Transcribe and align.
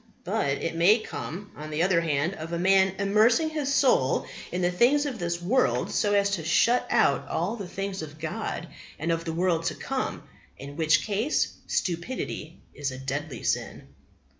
But 0.23 0.47
it 0.63 0.73
may 0.75 0.97
come, 0.97 1.51
on 1.55 1.69
the 1.69 1.83
other 1.83 2.01
hand, 2.01 2.33
of 2.33 2.51
a 2.51 2.57
man 2.57 2.95
immersing 2.97 3.51
his 3.51 3.71
soul 3.71 4.25
in 4.51 4.63
the 4.63 4.71
things 4.71 5.05
of 5.05 5.19
this 5.19 5.39
world 5.39 5.91
so 5.91 6.13
as 6.13 6.31
to 6.31 6.43
shut 6.43 6.87
out 6.89 7.27
all 7.27 7.55
the 7.55 7.67
things 7.67 8.01
of 8.01 8.17
God 8.17 8.67
and 8.97 9.11
of 9.11 9.25
the 9.25 9.31
world 9.33 9.65
to 9.65 9.75
come, 9.75 10.23
in 10.57 10.75
which 10.75 11.05
case 11.05 11.49
stupidity 11.67 12.57
is 12.73 12.89
a 12.89 12.97
deadly 12.97 13.43
sin." 13.43 13.89